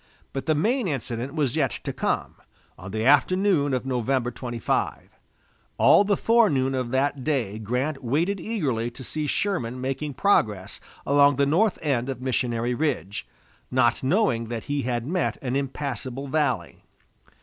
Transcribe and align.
But 0.33 0.47
the 0.47 0.55
main 0.55 0.87
incident 0.87 1.35
was 1.35 1.55
yet 1.55 1.69
to 1.83 1.93
come, 1.93 2.33
on 2.75 2.89
the 2.89 3.05
afternoon 3.05 3.71
of 3.71 3.85
November 3.85 4.31
25. 4.31 5.09
All 5.77 6.03
the 6.03 6.17
forenoon 6.17 6.73
of 6.73 6.89
that 6.89 7.23
day 7.23 7.59
Grant 7.59 8.03
waited 8.03 8.39
eagerly 8.39 8.89
to 8.89 9.03
see 9.03 9.27
Sherman 9.27 9.79
making 9.79 10.15
progress 10.15 10.79
along 11.05 11.35
the 11.35 11.45
north 11.45 11.77
end 11.83 12.09
of 12.09 12.19
Missionary 12.19 12.73
Ridge, 12.73 13.27
not 13.69 14.01
knowing 14.01 14.47
that 14.47 14.63
he 14.63 14.81
had 14.81 15.05
met 15.05 15.37
an 15.39 15.55
impassable 15.55 16.25
valley. 16.27 16.81